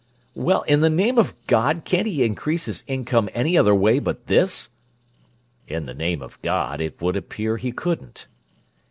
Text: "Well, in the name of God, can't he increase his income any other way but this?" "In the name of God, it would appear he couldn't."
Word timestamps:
"Well, 0.33 0.63
in 0.63 0.79
the 0.81 0.89
name 0.89 1.19
of 1.19 1.35
God, 1.45 1.83
can't 1.85 2.07
he 2.07 2.23
increase 2.23 2.65
his 2.65 2.83
income 2.87 3.29
any 3.35 3.55
other 3.55 3.75
way 3.75 3.99
but 3.99 4.25
this?" 4.25 4.69
"In 5.67 5.85
the 5.85 5.93
name 5.93 6.23
of 6.23 6.41
God, 6.41 6.81
it 6.81 6.99
would 6.99 7.15
appear 7.15 7.57
he 7.57 7.71
couldn't." 7.71 8.25